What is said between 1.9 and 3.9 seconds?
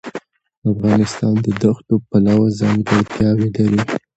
پلوه ځانګړتیاوې لري.